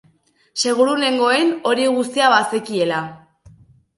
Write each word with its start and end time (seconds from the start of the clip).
Seguru 0.61 0.93
nengoen 1.01 1.51
hori 1.71 1.85
guztia 1.97 2.31
bazekiela. 2.35 3.03